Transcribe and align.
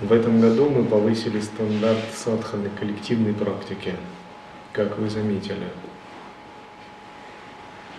В 0.00 0.12
этом 0.12 0.42
году 0.42 0.68
мы 0.68 0.84
повысили 0.84 1.40
стандарт 1.40 2.04
садханы 2.14 2.68
коллективной 2.78 3.32
практики, 3.32 3.94
как 4.72 4.98
вы 4.98 5.08
заметили. 5.08 5.68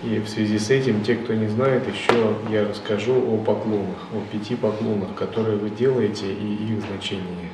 И 0.04 0.20
в 0.20 0.30
связи 0.30 0.60
с 0.60 0.70
этим, 0.70 1.04
те, 1.04 1.16
кто 1.16 1.34
не 1.34 1.48
знает, 1.48 1.88
еще 1.88 2.36
я 2.52 2.68
расскажу 2.68 3.16
о 3.16 3.38
поклонах, 3.44 3.98
о 4.14 4.22
пяти 4.32 4.56
поклонах, 4.56 5.16
которые 5.16 5.58
вы 5.58 5.72
делаете 5.72 6.32
и 6.32 6.72
их 6.72 6.82
значении. 6.82 7.50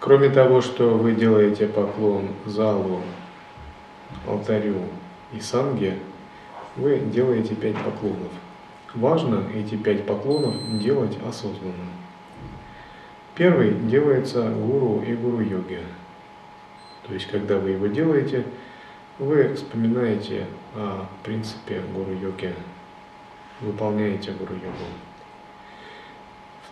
Кроме 0.00 0.30
того, 0.30 0.60
что 0.60 0.96
вы 0.96 1.12
делаете 1.12 1.68
поклон 1.68 2.30
залу, 2.44 3.02
алтарю 4.26 4.82
и 5.32 5.38
санге, 5.38 5.96
вы 6.74 6.98
делаете 6.98 7.54
пять 7.54 7.76
поклонов. 7.76 8.32
Важно 8.94 9.44
эти 9.54 9.76
пять 9.76 10.04
поклонов 10.04 10.56
делать 10.78 11.16
осознанно. 11.26 11.86
Первый 13.36 13.72
делается 13.72 14.50
гуру 14.50 15.02
и 15.02 15.14
гуру-йоге. 15.14 15.80
То 17.06 17.14
есть, 17.14 17.26
когда 17.28 17.58
вы 17.58 17.70
его 17.70 17.86
делаете, 17.86 18.44
вы 19.18 19.54
вспоминаете 19.54 20.46
о 20.74 21.06
принципе 21.22 21.82
гуру-йоги, 21.94 22.52
выполняете 23.60 24.32
гуру-йогу. 24.32 24.84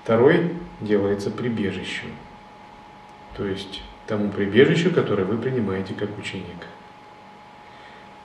Второй 0.02 0.54
делается 0.80 1.30
прибежищу, 1.30 2.06
то 3.36 3.44
есть 3.44 3.82
тому 4.06 4.30
прибежищу, 4.30 4.90
которое 4.90 5.24
вы 5.24 5.36
принимаете 5.36 5.94
как 5.94 6.16
ученик. 6.18 6.66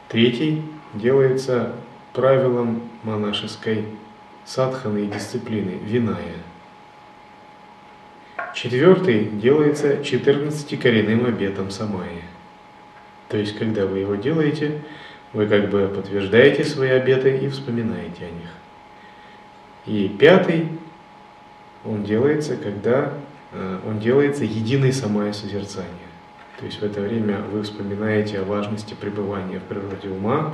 Третий 0.07 0.63
делается 0.93 1.75
правилом 2.13 2.81
монашеской 3.03 3.85
садханы 4.45 5.05
и 5.05 5.07
дисциплины, 5.07 5.79
виная. 5.83 6.35
Четвертый 8.53 9.25
делается 9.25 10.03
14 10.03 10.79
коренным 10.79 11.25
обетом 11.25 11.71
самаи– 11.71 12.21
то 13.33 13.39
есть, 13.39 13.57
когда 13.57 13.87
вы 13.87 13.97
его 13.97 14.13
делаете, 14.13 14.83
вы 15.33 15.47
как 15.47 15.71
бы 15.71 15.87
подтверждаете 15.87 16.63
свои 16.63 16.89
обеты 16.89 17.35
и 17.35 17.49
вспоминаете 17.49 18.27
о 18.27 18.29
них. 18.29 18.49
И 19.87 20.07
пятый, 20.07 20.67
он 21.83 22.03
делается, 22.03 22.55
когда 22.57 23.11
э, 23.51 23.79
он 23.87 23.97
делается 23.97 24.43
единое 24.43 24.91
самое 24.91 25.33
созерцание. 25.33 25.89
То 26.59 26.65
есть 26.65 26.79
в 26.79 26.83
это 26.83 27.01
время 27.01 27.39
вы 27.39 27.63
вспоминаете 27.63 28.37
о 28.39 28.43
важности 28.43 28.93
пребывания 28.93 29.57
в 29.57 29.63
природе 29.63 30.09
ума 30.09 30.53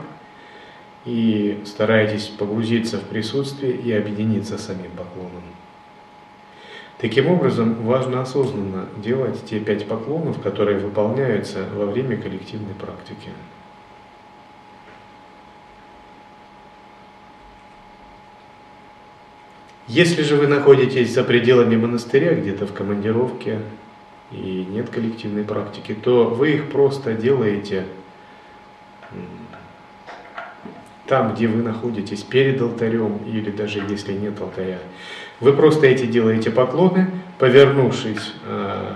и 1.05 1.61
стараетесь 1.65 2.27
погрузиться 2.27 2.97
в 2.97 3.03
присутствие 3.03 3.73
и 3.73 3.91
объединиться 3.91 4.57
с 4.57 4.65
самим 4.65 4.91
поклоном. 4.91 5.43
Таким 6.97 7.27
образом, 7.27 7.75
важно 7.85 8.21
осознанно 8.21 8.89
делать 8.97 9.45
те 9.45 9.59
пять 9.59 9.87
поклонов, 9.87 10.41
которые 10.41 10.79
выполняются 10.79 11.65
во 11.73 11.85
время 11.85 12.17
коллективной 12.17 12.73
практики. 12.73 13.29
Если 19.87 20.21
же 20.23 20.35
вы 20.35 20.47
находитесь 20.47 21.13
за 21.13 21.23
пределами 21.23 21.75
монастыря, 21.75 22.35
где-то 22.35 22.67
в 22.67 22.73
командировке, 22.73 23.61
и 24.31 24.67
нет 24.69 24.89
коллективной 24.89 25.43
практики, 25.43 25.95
то 25.95 26.25
вы 26.25 26.51
их 26.51 26.69
просто 26.69 27.13
делаете 27.13 27.85
там, 31.09 31.33
где 31.33 31.47
вы 31.47 31.63
находитесь, 31.63 32.21
перед 32.21 32.61
алтарем, 32.61 33.17
или 33.25 33.49
даже 33.49 33.79
если 33.79 34.13
нет 34.13 34.39
алтаря. 34.39 34.77
Вы 35.39 35.53
просто 35.53 35.87
эти 35.87 36.05
делаете 36.05 36.51
поклоны, 36.51 37.09
повернувшись 37.39 38.33
э, 38.45 38.95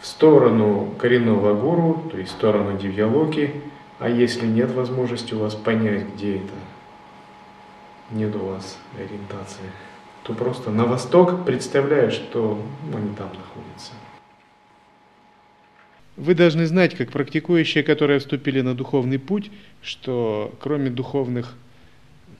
в 0.00 0.06
сторону 0.06 0.92
коренного 0.98 1.54
гуру, 1.54 2.02
то 2.10 2.18
есть 2.18 2.32
в 2.32 2.34
сторону 2.34 2.76
Дивьялоки, 2.76 3.54
а 4.00 4.08
если 4.08 4.46
нет 4.46 4.72
возможности 4.72 5.34
у 5.34 5.38
вас 5.38 5.54
понять, 5.54 6.04
где 6.14 6.36
это, 6.36 6.54
нет 8.10 8.34
у 8.34 8.40
вас 8.40 8.78
ориентации, 8.96 9.70
то 10.24 10.32
просто 10.34 10.70
на 10.70 10.84
восток 10.84 11.44
представляешь, 11.44 12.14
что 12.14 12.58
они 12.92 13.14
там 13.14 13.28
находятся. 13.28 13.92
Вы 16.18 16.34
должны 16.34 16.66
знать, 16.66 16.96
как 16.96 17.12
практикующие, 17.12 17.84
которые 17.84 18.18
вступили 18.18 18.60
на 18.60 18.74
духовный 18.74 19.20
путь, 19.20 19.52
что 19.80 20.52
кроме 20.60 20.90
духовных 20.90 21.54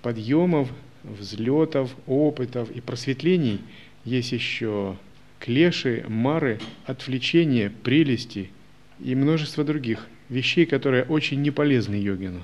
подъемов, 0.03 0.69
взлетов, 1.05 1.95
опытов 2.09 2.73
и 2.73 2.81
просветлений 2.81 3.61
есть 4.05 4.33
еще 4.33 4.97
клеши, 5.39 6.05
мары, 6.09 6.59
отвлечения, 6.87 7.71
прелести 7.85 8.51
и 8.99 9.15
множество 9.15 9.63
других 9.63 10.09
вещей, 10.29 10.67
которые 10.67 11.05
очень 11.05 11.41
не 11.41 11.53
полезны 11.53 11.95
йогину. 11.95 12.43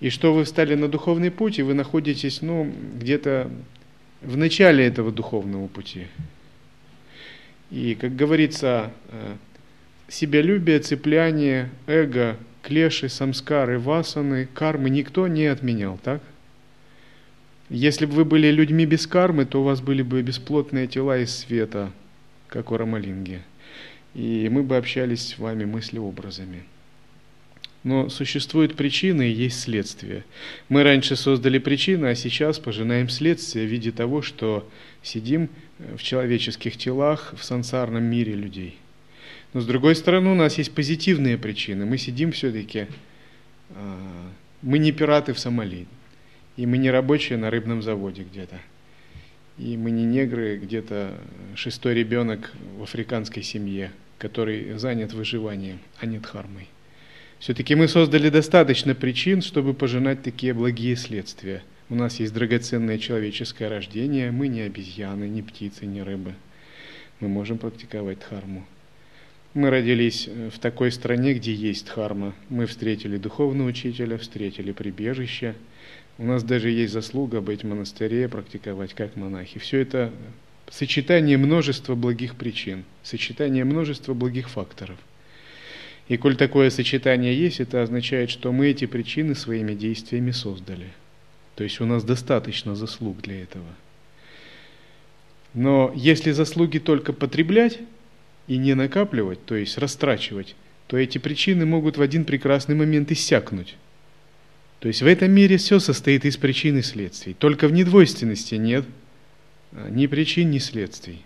И 0.00 0.10
что 0.10 0.34
вы 0.34 0.42
встали 0.42 0.74
на 0.74 0.88
духовный 0.88 1.30
путь, 1.30 1.60
и 1.60 1.62
вы 1.62 1.74
находитесь 1.74 2.42
ну, 2.42 2.68
где-то 2.98 3.48
в 4.22 4.36
начале 4.36 4.84
этого 4.84 5.12
духовного 5.12 5.68
пути. 5.68 6.08
И, 7.70 7.94
как 7.94 8.16
говорится, 8.16 8.92
э, 9.10 9.36
себялюбие, 10.08 10.80
цепляние, 10.80 11.70
эго, 11.86 12.36
клеши, 12.62 13.08
самскары, 13.08 13.78
васаны, 13.78 14.48
кармы 14.52 14.90
никто 14.90 15.28
не 15.28 15.46
отменял, 15.46 15.98
так? 16.02 16.22
Если 17.70 18.06
бы 18.06 18.12
вы 18.12 18.24
были 18.24 18.48
людьми 18.48 18.84
без 18.86 19.06
кармы, 19.06 19.46
то 19.46 19.60
у 19.60 19.64
вас 19.64 19.80
были 19.80 20.02
бы 20.02 20.22
бесплотные 20.22 20.86
тела 20.86 21.18
из 21.18 21.34
света, 21.34 21.92
как 22.48 22.70
у 22.70 22.76
Рамалинги. 22.76 23.42
И 24.14 24.48
мы 24.50 24.62
бы 24.62 24.76
общались 24.76 25.28
с 25.28 25.38
вами 25.38 25.64
мыслеобразами. 25.64 26.64
Но 27.82 28.08
существуют 28.08 28.76
причины 28.76 29.28
и 29.28 29.32
есть 29.34 29.60
следствие. 29.60 30.24
Мы 30.68 30.82
раньше 30.82 31.16
создали 31.16 31.58
причины, 31.58 32.06
а 32.06 32.14
сейчас 32.14 32.58
пожинаем 32.58 33.08
следствие 33.08 33.66
в 33.66 33.70
виде 33.70 33.92
того, 33.92 34.22
что 34.22 34.68
сидим 35.02 35.50
в 35.78 36.02
человеческих 36.02 36.76
телах 36.76 37.34
в 37.36 37.44
сансарном 37.44 38.04
мире 38.04 38.34
людей. 38.34 38.78
Но 39.54 39.60
с 39.60 39.66
другой 39.66 39.94
стороны, 39.94 40.30
у 40.30 40.34
нас 40.34 40.58
есть 40.58 40.74
позитивные 40.74 41.38
причины. 41.38 41.86
Мы 41.86 41.96
сидим 41.96 42.32
все-таки, 42.32 42.88
а, 43.70 44.30
мы 44.62 44.78
не 44.78 44.90
пираты 44.90 45.32
в 45.32 45.38
Сомали. 45.38 45.86
И 46.56 46.66
мы 46.66 46.76
не 46.76 46.90
рабочие 46.90 47.38
на 47.38 47.50
рыбном 47.50 47.80
заводе 47.80 48.24
где-то. 48.24 48.60
И 49.56 49.76
мы 49.76 49.92
не 49.92 50.04
негры 50.04 50.56
где-то 50.56 51.16
шестой 51.54 51.94
ребенок 51.94 52.52
в 52.76 52.82
африканской 52.82 53.44
семье, 53.44 53.92
который 54.18 54.76
занят 54.76 55.12
выживанием, 55.12 55.78
а 56.00 56.06
не 56.06 56.18
дхармой. 56.18 56.68
Все-таки 57.38 57.76
мы 57.76 57.86
создали 57.86 58.30
достаточно 58.30 58.94
причин, 58.94 59.40
чтобы 59.40 59.74
пожинать 59.74 60.22
такие 60.22 60.52
благие 60.54 60.96
следствия. 60.96 61.62
У 61.88 61.94
нас 61.94 62.18
есть 62.18 62.32
драгоценное 62.32 62.98
человеческое 62.98 63.68
рождение, 63.68 64.32
мы 64.32 64.48
не 64.48 64.62
обезьяны, 64.62 65.28
не 65.28 65.42
птицы, 65.42 65.86
не 65.86 66.02
рыбы. 66.02 66.34
Мы 67.20 67.28
можем 67.28 67.58
практиковать 67.58 68.18
дхарму. 68.20 68.64
Мы 69.54 69.70
родились 69.70 70.28
в 70.52 70.58
такой 70.58 70.92
стране, 70.92 71.34
где 71.34 71.54
есть 71.54 71.86
дхарма. 71.86 72.34
Мы 72.48 72.66
встретили 72.66 73.16
духовного 73.16 73.68
учителя, 73.68 74.18
встретили 74.18 74.72
прибежище– 74.72 75.54
у 76.16 76.24
нас 76.24 76.44
даже 76.44 76.70
есть 76.70 76.92
заслуга 76.92 77.40
быть 77.40 77.64
в 77.64 77.66
монастыре, 77.66 78.28
практиковать 78.28 78.94
как 78.94 79.16
монахи. 79.16 79.58
Все 79.58 79.80
это 79.80 80.12
сочетание 80.70 81.36
множества 81.36 81.96
благих 81.96 82.36
причин, 82.36 82.84
сочетание 83.02 83.64
множества 83.64 84.14
благих 84.14 84.48
факторов. 84.48 84.96
И 86.06 86.16
коль 86.16 86.36
такое 86.36 86.70
сочетание 86.70 87.36
есть, 87.36 87.60
это 87.60 87.82
означает, 87.82 88.30
что 88.30 88.52
мы 88.52 88.68
эти 88.68 88.84
причины 88.84 89.34
своими 89.34 89.74
действиями 89.74 90.30
создали. 90.30 90.92
То 91.56 91.64
есть 91.64 91.80
у 91.80 91.86
нас 91.86 92.04
достаточно 92.04 92.76
заслуг 92.76 93.20
для 93.20 93.42
этого. 93.42 93.66
Но 95.52 95.92
если 95.96 96.30
заслуги 96.30 96.78
только 96.78 97.12
потреблять 97.12 97.80
и 98.46 98.56
не 98.56 98.74
накапливать, 98.74 99.44
то 99.44 99.54
есть 99.54 99.78
растрачивать, 99.78 100.54
то 100.86 100.96
эти 100.96 101.18
причины 101.18 101.64
могут 101.64 101.96
в 101.96 102.02
один 102.02 102.24
прекрасный 102.24 102.74
момент 102.74 103.10
иссякнуть. 103.10 103.76
То 104.80 104.88
есть 104.88 105.00
в 105.00 105.06
этом 105.06 105.30
мире 105.30 105.56
все 105.56 105.78
состоит 105.78 106.24
из 106.26 106.36
причин 106.36 106.78
и 106.78 106.82
следствий. 106.82 107.34
Только 107.34 107.68
в 107.68 107.72
недвойственности 107.72 108.56
нет 108.56 108.84
а, 109.72 109.88
ни 109.88 110.06
причин, 110.06 110.50
ни 110.50 110.58
следствий. 110.58 111.22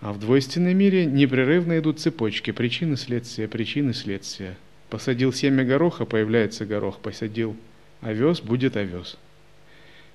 А 0.00 0.12
в 0.12 0.20
двойственном 0.20 0.76
мире 0.76 1.04
непрерывно 1.04 1.78
идут 1.78 1.98
цепочки 1.98 2.52
причины, 2.52 2.96
следствия, 2.96 3.48
причины, 3.48 3.92
следствия. 3.92 4.56
Посадил 4.88 5.32
семя 5.32 5.64
гороха, 5.64 6.04
появляется 6.04 6.64
горох. 6.64 7.00
Посадил 7.00 7.56
овес, 8.00 8.40
будет 8.40 8.76
овес. 8.76 9.16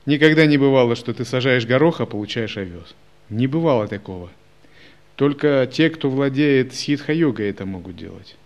Никогда 0.05 0.45
не 0.45 0.57
бывало, 0.57 0.95
что 0.95 1.13
ты 1.13 1.25
сажаешь 1.25 1.65
горох, 1.65 2.01
а 2.01 2.05
получаешь 2.05 2.55
овес. 2.55 2.95
Не 3.29 3.47
бывало 3.47 3.87
такого. 3.87 4.31
Только 5.19 5.69
те, 5.69 5.89
кто 5.89 6.09
владеет 6.09 6.73
ситха-йогой, 6.73 7.49
это 7.49 7.65
могут 7.65 7.97
делать. 7.97 8.37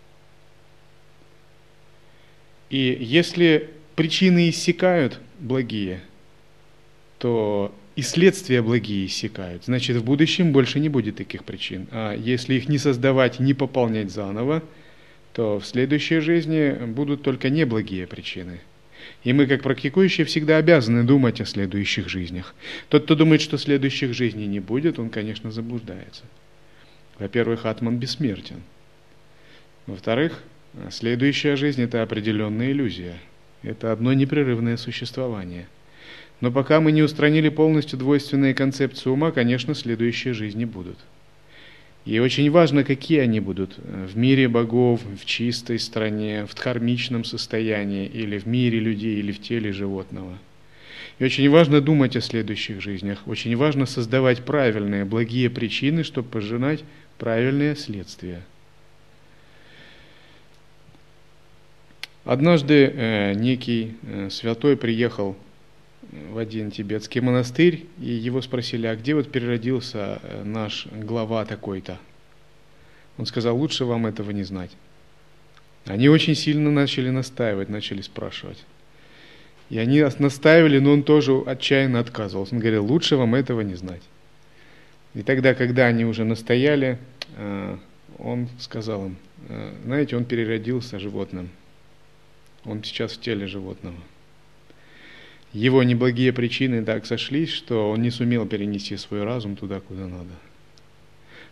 И 2.72 2.98
если 3.00 3.70
причины 3.96 4.50
иссякают 4.50 5.20
благие, 5.38 6.02
то 7.20 7.72
и 7.96 8.02
следствия 8.02 8.64
благие 8.64 9.06
иссякают. 9.06 9.66
Значит, 9.66 9.98
в 9.98 10.04
будущем 10.04 10.52
больше 10.52 10.80
не 10.80 10.90
будет 10.90 11.16
таких 11.16 11.44
причин. 11.44 11.86
А 11.92 12.16
если 12.16 12.56
их 12.56 12.68
не 12.68 12.80
создавать, 12.80 13.40
не 13.40 13.54
пополнять 13.54 14.10
заново, 14.10 14.64
то 15.34 15.60
в 15.60 15.68
следующей 15.68 16.22
жизни 16.22 16.88
будут 16.88 17.22
только 17.22 17.52
неблагие 17.52 18.08
причины. 18.08 18.62
И 19.24 19.31
мы, 19.31 19.46
как 19.46 19.62
практикующие, 19.62 20.26
всегда 20.26 20.58
обязаны 20.58 21.04
думать 21.04 21.40
о 21.40 21.46
следующих 21.46 22.10
жизнях. 22.10 22.56
Тот, 22.90 23.04
кто 23.04 23.14
думает, 23.14 23.42
что 23.42 23.60
следующих 23.60 24.16
жизней 24.16 24.48
не 24.48 24.60
будет, 24.60 24.98
он, 24.98 25.12
конечно, 25.12 25.52
заблуждается. 25.52 26.24
Во-первых, 27.19 27.65
атман 27.65 27.98
бессмертен. 27.98 28.62
Во-вторых, 29.88 30.42
следующая 30.92 31.56
жизнь– 31.56 31.81
это 31.83 32.01
определенная 32.01 32.71
иллюзия. 32.71 33.18
Это 33.62 33.92
одно 33.92 34.13
непрерывное 34.13 34.77
существование– 34.77 35.68
но 36.44 36.51
пока 36.51 36.81
мы 36.81 36.92
не 36.92 37.01
устранили 37.01 37.48
полностью 37.48 37.98
двойственные 37.98 38.54
концепции 38.54 39.10
ума, 39.10 39.31
конечно, 39.31 39.74
следующие 39.74 40.33
жизни 40.33 40.65
будут. 40.65 40.98
И 42.04 42.19
очень 42.19 42.51
важно, 42.51 42.83
какие 42.83 43.19
они 43.19 43.39
будут. 43.39 43.77
В 43.77 44.18
мире 44.18 44.50
богов, 44.50 45.00
в 45.06 45.25
чистой 45.25 45.80
стране, 45.80 46.45
в 46.45 46.54
дхармичном 46.54 47.24
состоянии, 47.24 48.07
или 48.07 48.38
в 48.38 48.45
мире 48.45 48.80
людей, 48.80 49.19
или 49.19 49.31
в 49.31 49.42
теле 49.42 49.71
животного. 49.71 50.38
И 51.19 51.25
очень 51.25 51.50
важно 51.50 51.80
думать 51.80 52.15
о 52.15 52.21
следующих 52.21 52.81
жизнях. 52.81 53.27
Очень 53.27 53.56
важно 53.56 53.86
создавать 53.86 54.44
правильные, 54.44 55.06
благие 55.06 55.50
причины, 55.50 56.04
чтобы 56.04 56.30
пожинать 56.30 56.83
правильные 57.18 57.75
следствия. 57.75 58.42
Однажды 62.25 62.86
э, 62.86 63.33
некий 63.33 63.98
э, 64.04 64.30
святой 64.30 64.77
приехал 64.77 65.36
в 66.31 66.38
один 66.38 66.71
тибетский 66.71 67.21
монастырь, 67.21 67.86
и 68.00 68.09
его 68.09 68.42
спросили, 68.42 68.88
а 68.88 68.95
где 68.95 69.13
вот 69.13 69.30
переродился 69.30 70.19
э, 70.24 70.44
наш 70.44 70.88
глава 70.88 71.45
такой-то? 71.45 72.00
Он 73.18 73.25
сказал, 73.25 73.57
лучше 73.57 73.86
вам 73.86 74.06
этого 74.06 74.31
не 74.31 74.44
знать. 74.44 74.71
Они 75.86 76.07
очень 76.07 76.33
сильно 76.33 76.71
начали 76.71 77.09
настаивать, 77.09 77.69
начали 77.69 78.01
спрашивать. 78.01 78.63
И 79.74 79.78
они 79.80 80.06
настаивали, 80.20 80.78
но 80.78 80.92
он 80.92 81.04
тоже 81.04 81.34
отчаянно 81.46 82.00
отказывался. 82.00 82.54
Он 82.54 82.60
говорил, 82.60 82.86
лучше 82.86 83.16
вам 83.16 83.34
этого 83.34 83.62
не 83.62 83.74
знать. 83.74 84.04
И 85.16 85.24
тогда, 85.24 85.54
когда 85.54 85.88
они 85.88 86.06
уже 86.06 86.24
настояли, 86.25 87.00
э, 87.38 87.78
он 88.20 88.50
сказал 88.60 89.08
им, 89.08 89.16
«Э, 89.50 89.74
знаете, 89.86 90.16
он 90.16 90.25
переродился 90.25 91.00
животным. 91.00 91.50
Он 92.66 92.84
сейчас 92.84 93.14
в 93.14 93.22
теле 93.22 93.48
животного 93.48 93.96
его 95.54 95.84
неблагие 95.84 96.34
причины 96.34 96.84
так 96.84 97.06
сошлись, 97.06 97.50
что 97.50 97.92
он 97.92 98.02
не 98.02 98.10
сумел 98.10 98.46
перенести 98.48 98.98
свой 98.98 99.24
разум 99.24 99.56
туда, 99.56 99.80
куда 99.80 100.08
надо. 100.08 100.31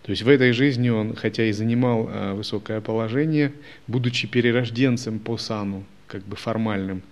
То 0.01 0.09
есть 0.09 0.23
в 0.23 0.29
этой 0.29 0.51
жизни 0.51 0.89
он, 0.89 1.15
хотя 1.15 1.45
и 1.45 1.51
занимал 1.51 2.09
а, 2.09 2.33
высокое 2.33 2.81
положение, 2.81 3.53
будучи 3.87 4.27
перерожденцем 4.27 5.19
по 5.19 5.37
сану, 5.37 5.85
как 6.07 6.23
бы 6.23 6.35
формальным, 6.35 7.03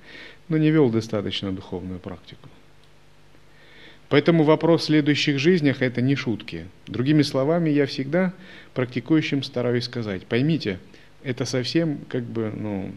но 0.50 0.58
не 0.58 0.72
вел 0.72 0.90
достаточно 0.90 1.52
духовную 1.52 2.00
практику. 2.00 2.50
Поэтому 4.10 4.44
вопрос 4.44 4.82
в 4.82 4.86
следующих 4.86 5.38
жизнях– 5.38 5.78
это 5.82 6.02
не 6.02 6.16
шутки. 6.16 6.68
Другими 6.88 7.22
словами, 7.22 7.70
я 7.70 7.86
всегда 7.86 8.34
практикующим 8.74 9.44
стараюсь 9.44 9.86
сказать, 9.86 10.26
поймите, 10.26 10.80
это 11.24 11.46
совсем 11.46 12.00
как 12.10 12.24
бы, 12.24 12.52
ну, 12.56 12.92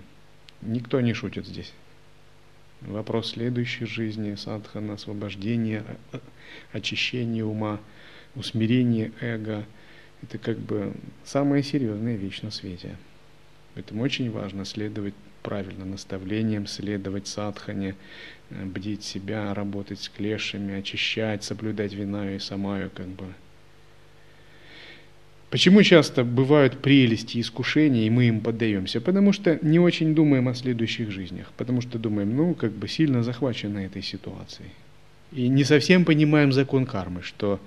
никто 0.62 1.00
не 1.00 1.12
шутит 1.12 1.46
здесь 1.46 1.72
вопрос 2.87 3.31
следующей 3.31 3.87
жизни, 3.87 4.34
садхана, 4.34 4.94
освобождение, 4.94 5.84
очищение 6.72 7.44
ума, 7.44 7.81
усмирение 8.34 9.12
эго. 9.20 9.64
Это 10.22 10.38
как 10.38 10.58
бы 10.58 10.93
самая 11.25 11.62
серьезная 11.62 12.16
вещь 12.16 12.43
на 12.43 12.50
свете. 12.50 12.96
Поэтому 13.75 14.02
очень 14.02 14.31
важно 14.31 14.64
следовать 14.64 15.14
правильно 15.43 15.85
наставлениям, 15.85 16.67
следовать 16.67 17.27
садхане, 17.27 17.94
э, 18.50 18.65
бдить 18.65 19.05
себя, 19.05 19.53
работать 19.55 20.00
с 20.00 20.09
клешами, 20.09 20.79
очищать, 20.79 21.44
соблюдать 21.44 21.94
вина 21.94 22.35
и 22.35 22.39
самаю, 22.39 22.91
как 22.91 23.09
бы– 23.09 23.27
Почему 25.53 25.83
часто 25.83 26.25
бывают 26.25 26.81
прелести 26.81 27.39
искушения, 27.39 28.06
и 28.06 28.11
мы 28.11 28.29
им 28.29 28.41
поддаемся? 28.41 29.03
Потому 29.03 29.33
что 29.33 29.59
не 29.61 29.79
очень 29.79 30.15
думаем 30.15 30.49
о 30.49 30.55
следующих 30.55 31.11
жизнях, 31.11 31.53
потому 31.59 31.83
что 31.83 31.99
думаем, 31.99 32.35
ну, 32.35 32.55
как 32.55 32.73
бы 32.73 32.89
сильно 32.89 33.23
захвачены 33.23 33.81
этой 33.81 34.00
ситуацией. 34.00 34.71
И 35.31 35.49
не 35.49 35.65
совсем 35.65 36.06
понимаем 36.06 36.53
закон 36.53 36.87
кармы, 36.87 37.21
что 37.21 37.61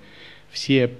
все 0.50 0.90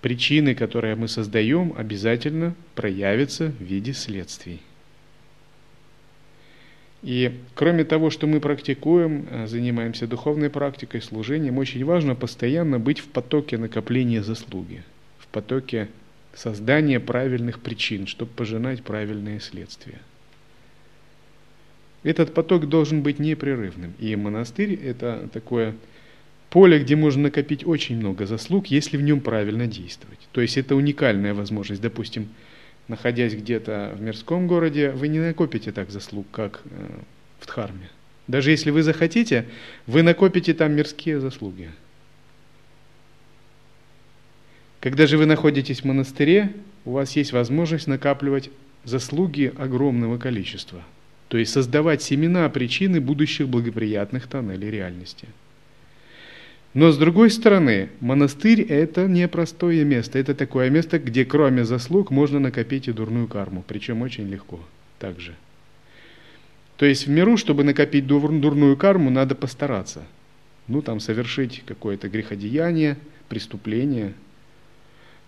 причины, 0.00 0.54
которые 0.54 0.94
мы 0.94 1.08
создаем, 1.08 1.74
обязательно 1.76 2.54
проявятся 2.76 3.48
в 3.58 3.60
виде 3.60 3.92
следствий. 3.92 4.60
И 7.02 7.32
кроме 7.54 7.84
того, 7.84 8.10
что 8.10 8.26
мы 8.26 8.40
практикуем, 8.40 9.26
э, 9.30 9.46
занимаемся 9.46 10.06
духовной 10.06 10.50
практикой, 10.50 11.00
служением, 11.00 11.58
очень 11.58 11.84
важно 11.84 12.14
постоянно 12.14 12.80
быть 12.80 12.98
в 12.98 13.06
потоке 13.06 13.56
накопления 13.56 14.22
заслуги, 14.22 14.82
в 15.18 15.28
потоке 15.28 15.88
создание 16.34 16.98
правильных 16.98 17.60
причин, 17.60 18.06
чтобы 18.06 18.32
пожинать 18.32 18.82
правильные 18.82 19.40
следствия. 19.40 20.00
Этот 22.02 22.34
поток 22.34 22.68
должен 22.68 23.02
быть 23.02 23.18
непрерывным. 23.18 23.94
И 23.98 24.14
монастырь– 24.16 24.74
это 24.84 25.28
такое 25.32 25.74
поле, 26.50 26.78
где 26.78 26.96
можно 26.96 27.24
накопить 27.24 27.66
очень 27.66 27.96
много 27.96 28.26
заслуг, 28.26 28.68
если 28.68 28.96
в 28.96 29.02
нем 29.02 29.20
правильно 29.20 29.66
действовать. 29.66 30.20
То 30.32 30.40
есть 30.40 30.56
это 30.56 30.74
уникальная 30.74 31.34
возможность. 31.34 31.82
Допустим, 31.82 32.28
находясь 32.88 33.34
где-то 33.34 33.94
в 33.96 34.00
мирском 34.00 34.46
городе, 34.46 34.90
вы 34.90 35.08
не 35.08 35.20
накопите 35.20 35.72
так 35.72 35.90
заслуг, 35.90 36.26
как 36.32 36.62
э, 36.64 36.88
в 37.40 37.46
Дхарме. 37.46 37.90
Даже 38.26 38.50
если 38.50 38.70
вы 38.70 38.82
захотите, 38.82 39.46
вы 39.86 40.02
накопите 40.02 40.54
там 40.54 40.72
мирские 40.72 41.20
заслуги. 41.20 41.70
Когда 44.80 45.06
же 45.06 45.18
вы 45.18 45.26
находитесь 45.26 45.80
в 45.80 45.84
монастыре, 45.84 46.52
у 46.84 46.92
вас 46.92 47.16
есть 47.16 47.32
возможность 47.32 47.86
накапливать 47.86 48.50
заслуги 48.84 49.52
огромного 49.56 50.18
количества, 50.18 50.82
то 51.28 51.36
есть 51.36 51.52
создавать 51.52 52.02
семена 52.02 52.48
причины 52.48 53.00
будущих 53.00 53.48
благоприятных 53.48 54.28
тоннелей 54.28 54.70
реальности. 54.70 55.26
Но 56.78 56.92
с 56.92 56.96
другой 56.96 57.30
стороны, 57.30 57.88
монастырь– 57.98 58.60
это 58.68 59.08
непростое 59.08 59.84
место, 59.84 60.20
это 60.20 60.32
такое 60.32 60.70
место, 60.70 61.00
где 61.00 61.24
кроме 61.24 61.64
заслуг 61.64 62.12
можно 62.12 62.38
накопить 62.38 62.86
и 62.86 62.92
дурную 62.92 63.26
карму, 63.26 63.64
причем 63.66 64.02
очень 64.02 64.28
легко 64.28 64.60
также. 65.00 65.34
То 66.76 66.86
есть 66.86 67.08
в 67.08 67.10
миру, 67.10 67.36
чтобы 67.36 67.64
накопить 67.64 68.06
дурную 68.06 68.76
карму, 68.76 69.10
надо 69.10 69.34
постараться. 69.34 70.04
Ну, 70.68 70.80
там 70.80 71.00
совершить 71.00 71.64
какое-то 71.66 72.08
греходеяние, 72.08 72.96
преступление– 73.28 74.14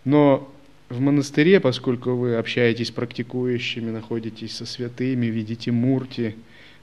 но 0.04 0.50
в 0.88 1.00
монастыре, 1.00 1.60
поскольку 1.60 2.12
вы 2.12 2.36
общаетесь 2.36 2.88
с 2.88 2.90
практикующими, 2.90 3.90
находитесь 3.90 4.56
со 4.56 4.66
святыми, 4.66 5.26
видите 5.26 5.70
мурти, 5.72 6.36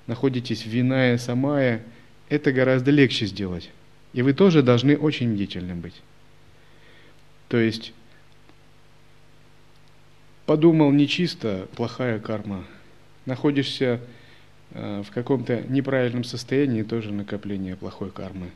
находитесь 0.06 0.64
в 0.64 0.68
Виная 0.68 1.18
Самая, 1.18 1.84
это 2.30 2.52
гораздо 2.52 2.92
легче 2.92 3.26
сделать. 3.26 3.72
И 4.18 4.24
вы 4.24 4.34
тоже 4.34 4.64
должны 4.64 4.98
очень 4.98 5.36
бдительны 5.36 5.76
быть. 5.76 5.94
То 7.50 7.58
есть, 7.58 7.94
подумал 10.48 10.92
нечисто, 10.92 11.68
плохая 11.76 12.18
карма. 12.18 12.64
Находишься 13.28 14.02
э, 14.72 15.04
в 15.08 15.12
каком-то 15.12 15.62
неправильном 15.70 16.24
состоянии, 16.24 16.82
тоже 16.82 17.14
накопление 17.14 17.76
плохой 17.76 18.10
кармы. 18.10 18.50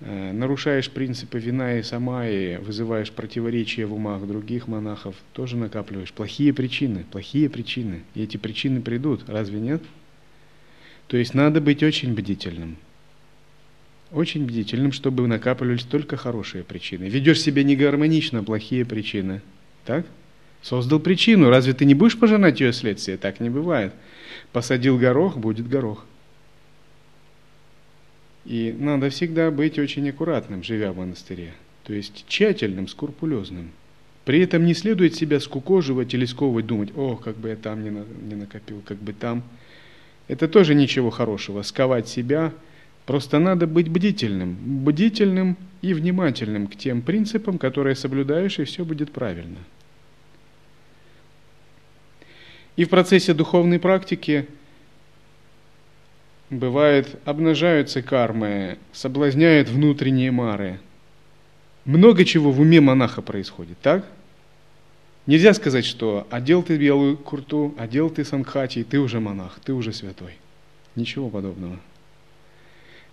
Э, 0.00 0.32
нарушаешь 0.32 0.90
принципы 0.90 1.38
вина 1.38 1.78
и 1.78 1.84
сама, 1.84 2.26
и 2.26 2.56
вызываешь 2.56 3.12
противоречия 3.12 3.86
в 3.86 3.94
умах 3.94 4.26
других 4.26 4.66
монахов, 4.66 5.14
тоже 5.34 5.56
накапливаешь. 5.56 6.12
Плохие 6.12 6.52
причины, 6.52 7.04
плохие 7.12 7.48
причины. 7.48 8.02
И 8.16 8.24
эти 8.24 8.38
причины 8.38 8.80
придут, 8.80 9.28
разве 9.28 9.60
нет? 9.60 9.84
То 11.06 11.16
есть 11.16 11.32
надо 11.32 11.60
быть 11.60 11.84
очень 11.84 12.12
бдительным. 12.12 12.76
Очень 14.12 14.44
бдительным, 14.44 14.92
чтобы 14.92 15.26
накапливались 15.28 15.84
только 15.84 16.16
хорошие 16.16 16.64
причины. 16.64 17.04
Ведешь 17.04 17.40
себя 17.40 17.62
негармонично, 17.62 18.42
плохие 18.42 18.84
причины. 18.84 19.40
Так? 19.84 20.04
Создал 20.62 20.98
причину, 20.98 21.48
разве 21.48 21.72
ты 21.72 21.84
не 21.84 21.94
будешь 21.94 22.18
пожинать 22.18 22.60
ее 22.60 22.72
следствие? 22.72 23.16
Так 23.16 23.40
не 23.40 23.50
бывает. 23.50 23.92
Посадил 24.52 24.98
горох, 24.98 25.36
будет 25.36 25.68
горох. 25.68 26.04
И 28.44 28.74
надо 28.78 29.10
всегда 29.10 29.50
быть 29.50 29.78
очень 29.78 30.08
аккуратным, 30.08 30.62
живя 30.62 30.92
в 30.92 30.96
монастыре, 30.96 31.52
то 31.84 31.92
есть 31.92 32.24
тщательным, 32.26 32.88
скрупулезным. 32.88 33.70
При 34.24 34.40
этом 34.40 34.64
не 34.64 34.74
следует 34.74 35.14
себя 35.14 35.40
скукоживать 35.40 36.14
или 36.14 36.24
сковывать, 36.24 36.66
думать, 36.66 36.90
о, 36.96 37.16
как 37.16 37.36
бы 37.36 37.50
я 37.50 37.56
там 37.56 37.84
не, 37.84 37.90
не 38.28 38.34
накопил, 38.34 38.82
как 38.84 38.98
бы 38.98 39.12
там. 39.12 39.42
Это 40.26 40.48
тоже 40.48 40.74
ничего 40.74 41.10
хорошего, 41.10 41.62
сковать 41.62 42.08
себя, 42.08 42.52
Просто 43.10 43.40
надо 43.40 43.66
быть 43.66 43.88
бдительным, 43.88 44.56
бдительным 44.84 45.56
и 45.82 45.94
внимательным 45.94 46.68
к 46.68 46.76
тем 46.76 47.02
принципам, 47.02 47.58
которые 47.58 47.96
соблюдаешь, 47.96 48.60
и 48.60 48.64
все 48.64 48.84
будет 48.84 49.10
правильно. 49.10 49.58
И 52.76 52.84
в 52.84 52.88
процессе 52.88 53.34
духовной 53.34 53.80
практики 53.80 54.46
бывает, 56.50 57.18
обнажаются 57.24 58.00
кармы, 58.00 58.78
соблазняют 58.92 59.68
внутренние 59.68 60.30
мары. 60.30 60.78
Много 61.84 62.24
чего 62.24 62.52
в 62.52 62.60
уме 62.60 62.80
монаха 62.80 63.22
происходит, 63.22 63.80
так? 63.80 64.06
Нельзя 65.26 65.52
сказать, 65.54 65.84
что 65.84 66.28
одел 66.30 66.62
ты 66.62 66.78
белую 66.78 67.16
курту, 67.16 67.74
одел 67.76 68.08
ты 68.08 68.24
сангхати, 68.24 68.78
и 68.78 68.84
ты 68.84 69.00
уже 69.00 69.18
монах, 69.18 69.58
ты 69.64 69.72
уже 69.72 69.92
святой. 69.92 70.34
Ничего 70.94 71.28
подобного. 71.28 71.80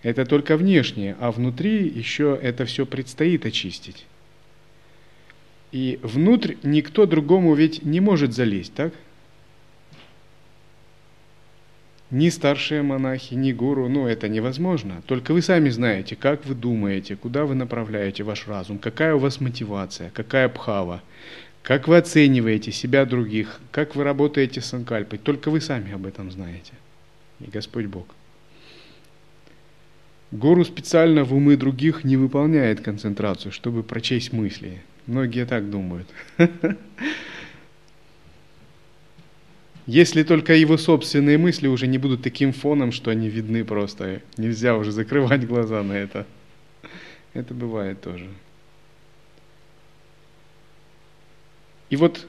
Это 0.02 0.24
только 0.24 0.56
внешнее, 0.56 1.16
а 1.20 1.32
внутри 1.32 1.86
еще 1.88 2.38
это 2.40 2.64
все 2.64 2.86
предстоит 2.86 3.44
очистить. 3.46 4.06
И 5.72 5.98
внутрь 6.02 6.54
никто 6.62 7.04
другому 7.04 7.54
ведь 7.54 7.82
не 7.82 8.00
может 8.00 8.32
залезть, 8.32 8.74
так? 8.74 8.92
Ни 12.10 12.30
старшие 12.30 12.80
монахи, 12.80 13.34
ни 13.34 13.52
гуру, 13.52 13.86
ну 13.88 14.06
это 14.06 14.28
невозможно. 14.28 15.02
Только 15.04 15.34
вы 15.34 15.42
сами 15.42 15.68
знаете, 15.68 16.16
как 16.16 16.46
вы 16.46 16.54
думаете, 16.54 17.16
куда 17.16 17.44
вы 17.44 17.54
направляете 17.54 18.22
ваш 18.22 18.48
разум, 18.48 18.78
какая 18.78 19.14
у 19.14 19.18
вас 19.18 19.40
мотивация, 19.42 20.10
какая 20.10 20.48
пхава, 20.48 21.02
как 21.62 21.86
вы 21.86 21.98
оцениваете 21.98 22.72
себя 22.72 23.04
других, 23.04 23.60
как 23.72 23.94
вы 23.94 24.04
работаете 24.04 24.62
с 24.62 24.72
анкальпой. 24.72 25.18
Только 25.18 25.50
вы 25.50 25.60
сами 25.60 25.92
об 25.92 26.06
этом 26.06 26.30
знаете. 26.30 26.72
И 27.40 27.50
Господь 27.50 27.86
Бог. 27.86 28.06
Гуру 30.30 30.64
специально 30.64 31.24
в 31.24 31.34
умы 31.34 31.56
других 31.56 32.04
не 32.04 32.16
выполняет 32.16 32.80
концентрацию, 32.80 33.50
чтобы 33.50 33.82
прочесть 33.82 34.32
мысли. 34.32 34.82
Многие 35.06 35.46
так 35.46 35.70
думают. 35.70 36.06
Если 39.86 40.22
только 40.22 40.52
его 40.52 40.76
собственные 40.76 41.38
мысли 41.38 41.66
уже 41.66 41.86
не 41.86 41.96
будут 41.96 42.22
таким 42.22 42.52
фоном, 42.52 42.92
что 42.92 43.10
они 43.10 43.30
видны 43.30 43.64
просто. 43.64 44.20
Нельзя 44.36 44.76
уже 44.76 44.92
закрывать 44.92 45.46
глаза 45.46 45.82
на 45.82 45.94
это. 45.94 46.26
Это 47.32 47.54
бывает 47.54 48.02
тоже. 48.02 48.28
И 51.88 51.96
вот 51.96 52.26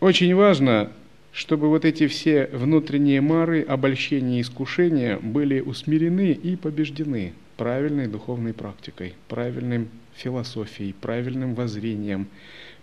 очень 0.00 0.34
важно, 0.34 0.92
чтобы 1.32 1.68
вот 1.68 1.84
эти 1.84 2.06
все 2.06 2.46
внутренние 2.52 3.20
мары, 3.20 3.62
обольщения 3.62 4.38
и 4.38 4.42
искушения 4.42 5.18
были 5.18 5.60
усмирены 5.60 6.32
и 6.32 6.56
побеждены 6.56 7.32
правильной 7.56 8.06
духовной 8.06 8.52
практикой, 8.52 9.14
правильной 9.28 9.88
философией, 10.14 10.92
правильным 10.92 11.54
воззрением, 11.54 12.28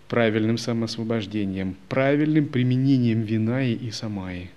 правильным 0.08 0.58
самосвобождением, 0.58 1.76
правильным 1.88 2.46
применением 2.46 3.22
вина 3.22 3.64
и 3.64 3.90
самаи, 3.92 4.50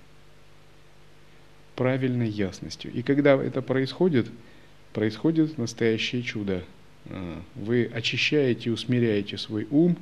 правильной 1.76 2.30
ясностью. 2.30 2.92
И 2.92 3.04
когда 3.04 3.36
это 3.36 3.62
происходит, 3.62 4.28
происходит 4.94 5.60
настоящее 5.60 6.24
чудо. 6.24 6.64
А, 7.06 7.42
вы 7.54 7.92
очищаете, 7.94 8.72
усмиряете 8.72 9.38
свой 9.38 9.68
ум 9.70 9.98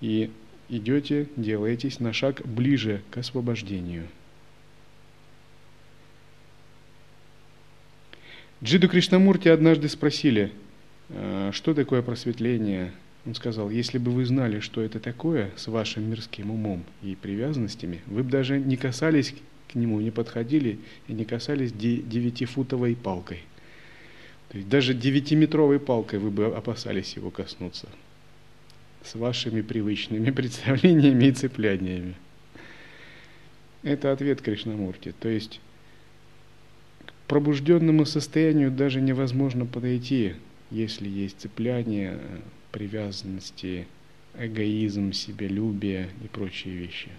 и 0.00 0.30
идете, 0.70 1.28
делаетесь 1.36 2.00
на 2.00 2.12
шаг 2.12 2.42
ближе 2.46 3.02
к 3.10 3.18
освобождению. 3.18 4.06
Джиду 8.62 8.88
Кришнамурти 8.88 9.48
однажды 9.48 9.88
спросили, 9.88 10.52
«А, 11.10 11.50
что 11.52 11.74
такое 11.74 12.02
просветление– 12.02 12.92
он 13.26 13.34
сказал, 13.34 13.68
если 13.68 13.98
бы 13.98 14.10
вы 14.10 14.24
знали, 14.24 14.60
что 14.60 14.80
это 14.80 14.98
такое 14.98 15.50
с 15.56 15.68
вашим 15.68 16.08
мирским 16.08 16.50
умом 16.50 16.84
и 17.02 17.14
привязанностями, 17.14 18.00
вы 18.06 18.22
бы 18.22 18.30
даже 18.30 18.58
не 18.58 18.76
касались 18.76 19.34
к 19.70 19.74
нему, 19.74 20.00
не 20.00 20.10
подходили 20.10 20.78
и 21.06 21.12
не 21.12 21.24
касались 21.24 21.72
девятифутовой 21.72 22.96
палкой. 22.96 23.42
То 24.48 24.56
есть 24.56 24.68
даже 24.68 24.94
девятиметровой 24.94 25.78
палкой 25.78 26.18
вы 26.18 26.30
бы 26.30 26.46
опасались 26.46 27.14
его 27.14 27.30
коснуться 27.30 27.88
с 29.04 29.14
вашими 29.14 29.60
привычными 29.60 30.30
представлениями 30.30 31.26
и 31.26 31.32
цепляниями. 31.32 32.14
Это 33.82 34.12
ответ 34.12 34.42
Кришнамурти. 34.42 35.14
То 35.18 35.28
есть 35.28 35.60
к 37.06 37.12
пробужденному 37.28 38.04
состоянию 38.04 38.70
даже 38.70 39.00
невозможно 39.00 39.64
подойти, 39.64 40.34
если 40.70 41.08
есть 41.08 41.40
цепляние, 41.40 42.18
привязанности, 42.72 43.86
эгоизм, 44.38 45.12
себялюбие 45.12 46.08
и 46.22 46.28
прочие 46.28 46.74
вещи. 46.74 47.10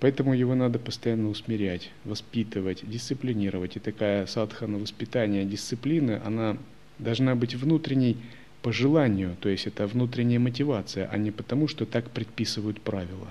Поэтому 0.00 0.32
его 0.32 0.54
надо 0.54 0.78
постоянно 0.78 1.28
усмирять, 1.28 1.90
воспитывать, 2.04 2.88
дисциплинировать. 2.88 3.76
И 3.76 3.80
такая 3.80 4.26
садхана 4.26 4.78
воспитания 4.78 5.44
дисциплины, 5.44 6.20
она 6.24 6.56
должна 7.00 7.34
быть 7.34 7.56
внутренней 7.56 8.16
по 8.62 8.72
желанию, 8.72 9.36
то 9.40 9.48
есть 9.48 9.66
это 9.66 9.86
внутренняя 9.86 10.38
мотивация, 10.38 11.08
а 11.10 11.16
не 11.16 11.30
потому, 11.30 11.68
что 11.68 11.86
так 11.86 12.10
предписывают 12.10 12.80
правила. 12.80 13.28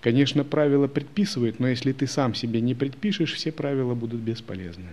Конечно, 0.00 0.44
правила 0.44 0.86
предписывают, 0.86 1.58
но 1.58 1.68
если 1.68 1.92
ты 1.92 2.06
сам 2.06 2.34
себе 2.34 2.60
не 2.60 2.74
предпишешь, 2.74 3.34
все 3.34 3.50
правила 3.50 3.94
будут 3.94 4.20
бесполезны. 4.20 4.90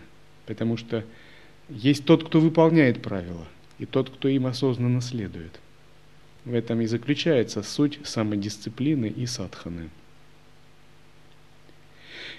Потому 0.48 0.78
что 0.78 1.04
есть 1.70 2.06
тот, 2.06 2.24
кто 2.24 2.40
выполняет 2.40 3.02
правила 3.02 3.46
и 3.78 3.86
тот, 3.86 4.10
кто 4.10 4.28
им 4.28 4.48
осознанно 4.48 5.02
следует. 5.02 5.60
В 6.44 6.54
этом 6.54 6.82
и 6.82 6.86
заключается 6.86 7.64
суть 7.64 8.00
самодисциплины 8.04 9.08
и 9.08 9.26
садханы. 9.26 9.90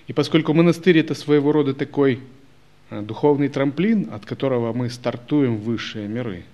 И 0.07 0.13
поскольку 0.13 0.53
монастырь 0.53 0.99
это 0.99 1.15
своего 1.15 1.53
рода 1.53 1.75
такой 1.75 2.21
а, 2.91 3.03
духовный 3.03 3.49
трамплин, 3.49 4.09
от 4.13 4.25
которого 4.25 4.73
мы 4.73 4.91
стартуем 4.91 5.57
в 5.57 5.65
высшие 5.65 6.07
миры, 6.07 6.45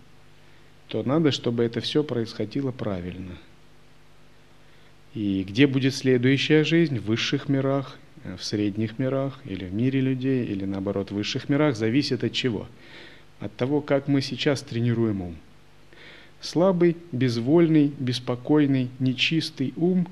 то 0.93 1.03
надо, 1.03 1.33
чтобы 1.33 1.65
это 1.65 1.81
все 1.81 2.05
происходило 2.05 2.71
правильно. 2.71 3.39
И 5.15 5.43
где 5.43 5.67
будет 5.67 5.95
следующая 5.95 6.65
жизнь, 6.65 6.99
в 6.99 7.07
высших 7.07 7.49
мирах, 7.49 7.97
э, 8.25 8.37
в 8.37 8.45
средних 8.45 8.99
мирах, 8.99 9.41
или 9.47 9.65
в 9.65 9.73
мире 9.73 10.01
людей, 10.01 10.45
или 10.45 10.67
наоборот 10.67 11.11
в 11.11 11.15
высших 11.15 11.49
мирах, 11.49 11.77
зависит 11.77 12.25
от 12.25 12.33
чего? 12.35 12.69
от 13.41 13.57
того, 13.57 13.81
как 13.81 14.07
мы 14.07 14.21
сейчас 14.21 14.61
тренируем 14.61 15.23
ум. 15.23 15.37
Слабый, 16.43 16.99
безвольный, 17.11 17.91
беспокойный, 17.99 18.91
нечистый 18.99 19.73
ум, 19.77 20.07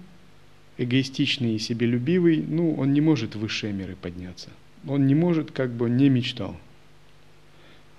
эгоистичный 0.78 1.56
и 1.56 1.58
себелюбивый, 1.58 2.42
ну, 2.48 2.74
он 2.74 2.94
не 2.94 3.02
может 3.02 3.36
в 3.36 3.40
высшие 3.40 3.74
миры 3.74 3.96
подняться. 4.00 4.48
Он 4.88 5.06
не 5.06 5.14
может, 5.14 5.50
как 5.50 5.72
бы 5.72 5.90
не 5.90 6.08
мечтал. 6.08 6.56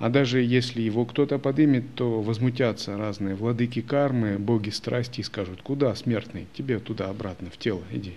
А 0.02 0.10
даже 0.10 0.42
если 0.42 0.82
его 0.82 1.06
кто-то 1.06 1.38
подымет, 1.38 1.94
то 1.94 2.24
возмутятся 2.24 2.98
разные 2.98 3.36
владыки 3.36 3.82
кармы, 3.82 4.40
боги 4.40 4.72
страсти 4.72 5.20
и 5.20 5.24
скажут, 5.24 5.62
куда, 5.62 5.94
смертный, 5.94 6.48
тебе 6.56 6.80
туда, 6.80 7.08
обратно, 7.08 7.52
в 7.52 7.58
тело, 7.58 7.84
иди. 7.92 8.16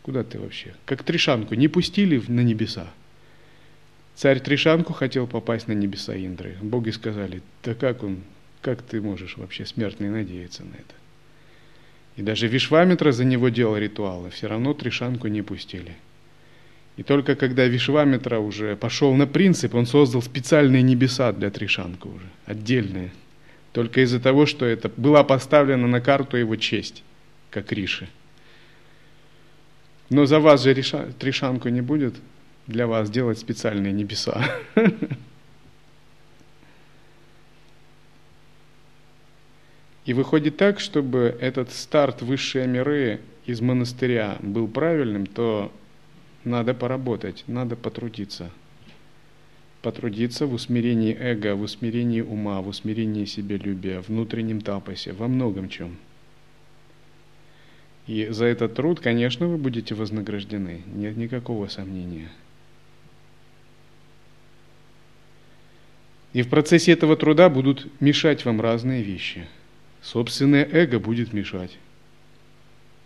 Куда 0.00 0.24
ты 0.24 0.40
вообще? 0.40 0.74
Как 0.86 1.02
Тришанку 1.02 1.56
не 1.56 1.68
пустили 1.68 2.22
на 2.26 2.40
небеса. 2.40 2.86
Царь 4.14 4.40
Тришанку 4.40 4.94
хотел 4.94 5.26
попасть 5.26 5.68
на 5.68 5.72
небеса 5.72 6.16
Индры. 6.16 6.56
Боги 6.62 6.88
сказали, 6.88 7.42
да 7.62 7.74
как 7.74 8.02
он, 8.02 8.20
как 8.62 8.80
ты 8.80 9.02
можешь 9.02 9.36
вообще 9.36 9.66
смертный 9.66 10.08
надеяться 10.08 10.64
на 10.64 10.72
это? 10.72 10.94
И 12.16 12.22
даже 12.22 12.46
Вишвамитра 12.46 13.12
за 13.12 13.26
него 13.26 13.50
делал 13.50 13.76
ритуалы, 13.76 14.30
все 14.30 14.46
равно 14.46 14.72
Тришанку 14.72 15.28
не 15.28 15.42
пустили. 15.42 15.96
И 16.96 17.02
только 17.02 17.36
когда 17.36 17.66
Вишвамитра 17.66 18.38
уже 18.38 18.76
пошел 18.76 19.14
на 19.14 19.26
принцип, 19.26 19.74
он 19.74 19.86
создал 19.86 20.22
специальные 20.22 20.82
небеса 20.82 21.32
для 21.32 21.50
Тришанку 21.50 22.10
уже, 22.10 22.26
отдельные. 22.44 23.12
Только 23.72 24.02
из-за 24.02 24.20
того, 24.20 24.44
что 24.44 24.66
это 24.66 24.90
была 24.96 25.24
поставлена 25.24 25.86
на 25.86 26.00
карту 26.00 26.36
его 26.36 26.56
честь, 26.56 27.02
как 27.50 27.72
Риши. 27.72 28.08
Но 30.10 30.26
за 30.26 30.40
вас 30.40 30.62
же 30.62 30.74
Тришанку 31.18 31.68
не 31.70 31.80
будет– 31.80 32.14
для 32.66 32.86
вас 32.86 33.10
делать 33.10 33.38
специальные 33.38 33.92
небеса. 33.92 34.44
И 40.04 40.14
выходит 40.14 40.56
так, 40.56 40.80
чтобы 40.80 41.38
этот 41.40 41.70
старт 41.72 42.22
высшие 42.22 42.66
миры 42.66 43.20
из 43.46 43.60
монастыря 43.60 44.36
был 44.40 44.66
правильным, 44.66 45.26
то 45.26 45.70
надо 46.44 46.74
поработать, 46.74 47.44
надо 47.46 47.76
потрудиться. 47.76 48.50
Потрудиться 49.82 50.46
в 50.46 50.54
усмирении 50.54 51.16
эго, 51.18 51.56
в 51.56 51.62
усмирении 51.62 52.20
ума, 52.20 52.60
в 52.60 52.68
усмирении 52.68 53.24
себелюбия, 53.24 54.00
внутреннем 54.00 54.60
тапосе, 54.60 55.12
во 55.12 55.28
многом 55.28 55.68
чем. 55.68 55.96
И 58.06 58.28
за 58.28 58.46
этот 58.46 58.74
труд, 58.74 59.00
конечно, 59.00 59.46
вы 59.48 59.56
будете 59.56 59.94
вознаграждены, 59.94 60.82
нет 60.94 61.16
никакого 61.16 61.68
сомнения– 61.68 62.30
И 66.32 66.42
в 66.42 66.48
процессе 66.48 66.92
этого 66.92 67.16
труда 67.16 67.48
будут 67.48 67.88
мешать 68.00 68.44
вам 68.44 68.60
разные 68.60 69.02
вещи. 69.02 69.46
Собственное 70.00 70.66
эго 70.70 70.98
будет 70.98 71.32
мешать. 71.32 71.76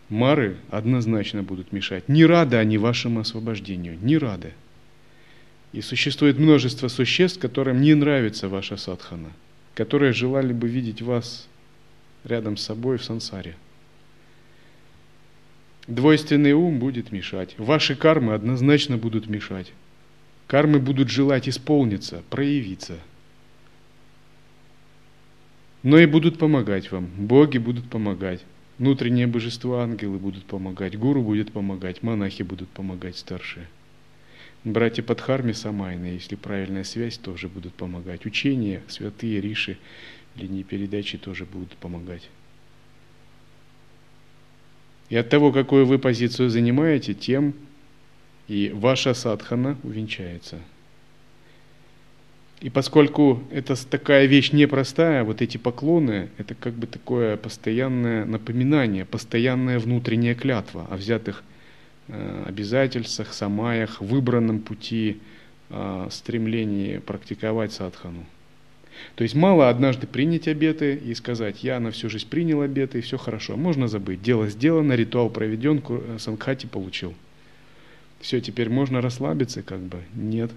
Мары 0.08 0.56
однозначно 0.70 1.42
будут 1.42 1.72
мешать. 1.72 2.08
Не 2.08 2.24
рады 2.24 2.56
они 2.56 2.78
вашему 2.78 3.20
освобождению, 3.20 3.98
не 4.00 4.18
рады. 4.18 4.52
И 5.72 5.80
существует 5.80 6.38
множество 6.38 6.88
существ, 6.88 7.40
которым 7.40 7.80
не 7.80 7.94
нравится 7.94 8.48
ваша 8.48 8.76
садхана, 8.76 9.32
которые 9.74 10.12
желали 10.12 10.52
бы 10.52 10.68
видеть 10.68 11.02
вас 11.02 11.48
рядом 12.24 12.56
с 12.56 12.62
собой 12.62 12.98
в 12.98 13.04
сансаре. 13.04 13.56
Двойственный 15.88 16.52
ум 16.52 16.78
будет 16.78 17.12
мешать. 17.12 17.54
Ваши 17.58 17.94
кармы 17.94 18.34
однозначно 18.34 18.96
будут 18.96 19.28
мешать. 19.28 19.72
Кармы 20.46 20.78
будут 20.78 21.10
желать 21.10 21.48
исполниться, 21.48 22.22
проявиться. 22.30 22.98
Но 25.82 25.98
и 25.98 26.06
будут 26.06 26.38
помогать 26.38 26.90
вам. 26.90 27.06
Боги 27.06 27.58
будут 27.58 27.88
помогать. 27.88 28.44
Внутренние 28.78 29.26
божества, 29.26 29.82
ангелы 29.82 30.18
будут 30.18 30.44
помогать. 30.44 30.98
Гуру 30.98 31.22
будет 31.22 31.52
помогать. 31.52 32.02
Монахи 32.02 32.42
будут 32.42 32.68
помогать 32.68 33.16
старшие. 33.16 33.66
Братья 34.64 35.02
Падхарми 35.02 35.52
Самайны, 35.52 36.06
если 36.06 36.34
правильная 36.34 36.84
связь, 36.84 37.16
тоже 37.16 37.48
будут 37.48 37.72
помогать. 37.74 38.26
Учения, 38.26 38.82
святые, 38.88 39.40
риши, 39.40 39.78
линии 40.34 40.62
передачи 40.62 41.16
тоже 41.16 41.46
будут 41.46 41.70
помогать. 41.76 42.28
И 45.08 45.16
от 45.16 45.28
того, 45.28 45.52
какую 45.52 45.86
вы 45.86 45.98
позицию 45.98 46.50
занимаете, 46.50 47.14
тем 47.14 47.54
и 48.48 48.70
ваша 48.74 49.14
садхана 49.14 49.78
увенчается. 49.84 50.58
И 52.60 52.70
поскольку 52.70 53.42
это 53.50 53.74
такая 53.88 54.26
вещь 54.26 54.52
непростая, 54.52 55.24
вот 55.24 55.42
эти 55.42 55.58
поклоны, 55.58 56.30
это 56.38 56.54
как 56.54 56.72
бы 56.72 56.86
такое 56.86 57.36
постоянное 57.36 58.24
напоминание, 58.24 59.04
постоянная 59.04 59.78
внутренняя 59.78 60.34
клятва 60.34 60.86
о 60.90 60.96
взятых 60.96 61.42
э, 62.08 62.44
обязательствах, 62.46 63.34
самаях, 63.34 64.00
выбранном 64.00 64.60
пути, 64.60 65.20
э, 65.68 66.08
стремлении 66.10 66.96
практиковать 66.98 67.72
садхану. 67.72 68.24
То 69.16 69.22
есть 69.22 69.34
мало 69.34 69.68
однажды 69.68 70.06
принять 70.06 70.48
обеты 70.48 70.94
и 70.94 71.14
сказать, 71.14 71.62
я 71.62 71.78
на 71.78 71.90
всю 71.90 72.08
жизнь 72.08 72.26
принял 72.26 72.62
обеты, 72.62 72.98
и 72.98 73.02
все 73.02 73.18
хорошо. 73.18 73.58
Можно 73.58 73.86
забыть. 73.86 74.22
Дело 74.22 74.48
сделано, 74.48 74.94
ритуал 74.94 75.28
проведен, 75.28 75.82
э, 75.86 76.16
сангхати 76.18 76.66
получил. 76.66 77.12
Все, 78.20 78.40
теперь 78.40 78.70
можно 78.70 79.02
расслабиться, 79.02 79.62
как 79.62 79.80
бы. 79.80 79.98
Нет, 80.14 80.50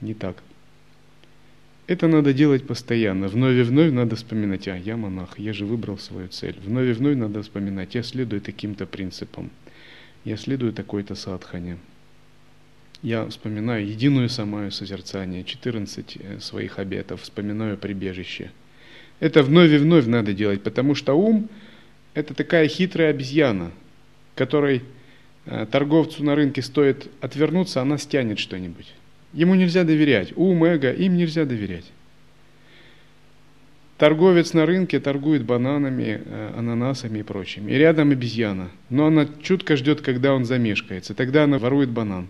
не 0.00 0.14
так. 0.14 0.36
Это 1.86 2.08
надо 2.08 2.32
делать 2.32 2.66
постоянно. 2.66 3.28
Вновь 3.28 3.56
и 3.56 3.62
вновь 3.62 3.92
надо 3.92 4.16
вспоминать, 4.16 4.68
а, 4.68 4.76
я 4.76 4.96
монах, 4.96 5.38
я 5.38 5.52
же 5.52 5.66
выбрал 5.66 5.98
свою 5.98 6.28
цель. 6.28 6.56
Вновь 6.64 6.88
и 6.88 6.92
вновь 6.92 7.16
надо 7.16 7.42
вспоминать, 7.42 7.94
я 7.94 8.02
следую 8.02 8.40
таким-то 8.40 8.86
принципам. 8.86 9.50
Я 10.24 10.36
следую 10.36 10.72
такой-то 10.72 11.14
садхане 11.14 11.76
я 13.04 13.26
вспоминаю 13.26 13.86
единую 13.86 14.30
самое 14.30 14.70
созерцание, 14.70 15.44
14 15.44 16.16
э, 16.16 16.40
своих 16.40 16.78
обетов, 16.78 17.20
вспоминаю 17.20 17.76
прибежище. 17.76 18.50
Это 19.20 19.42
вновь 19.42 19.70
и 19.70 19.76
вновь 19.76 20.06
надо 20.06 20.32
делать, 20.32 20.62
потому 20.62 20.94
что 20.94 21.12
ум– 21.12 21.50
это 22.14 22.32
такая 22.32 22.66
хитрая 22.66 23.10
обезьяна, 23.10 23.72
которой 24.34 24.82
э, 25.44 25.66
торговцу 25.70 26.24
на 26.24 26.34
рынке 26.34 26.62
стоит 26.62 27.10
отвернуться, 27.20 27.82
она 27.82 27.98
стянет 27.98 28.38
что-нибудь. 28.38 28.94
Ему 29.34 29.54
нельзя 29.56 29.84
доверять. 29.84 30.32
Ум, 30.36 30.64
эго, 30.64 30.92
им 30.92 31.16
нельзя 31.16 31.44
доверять. 31.44 31.84
Торговец 33.98 34.54
на 34.54 34.64
рынке 34.64 35.00
торгует 35.00 35.44
бананами, 35.44 36.22
э, 36.24 36.52
ананасами 36.56 37.18
и 37.18 37.22
прочим. 37.22 37.68
И 37.68 37.72
рядом 37.74 38.12
обезьяна. 38.12 38.70
Но 38.90 39.06
она 39.06 39.28
чутко 39.42 39.76
ждет, 39.76 40.00
когда 40.00 40.34
он 40.34 40.44
замешкается. 40.44 41.14
Тогда 41.14 41.44
она 41.44 41.58
ворует 41.58 41.90
банан. 41.90 42.28